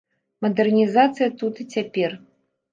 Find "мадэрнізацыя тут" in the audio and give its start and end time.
0.45-1.63